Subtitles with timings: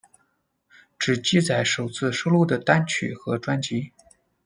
[0.97, 3.91] 只记载首次收录的单曲和专辑。